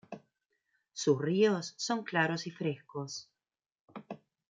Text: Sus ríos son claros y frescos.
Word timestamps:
Sus 0.93 1.21
ríos 1.21 1.75
son 1.77 2.03
claros 2.03 2.47
y 2.47 2.49
frescos. 2.49 3.29